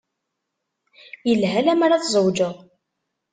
[1.29, 2.57] Yelha lemmer ad tzewǧeḍ.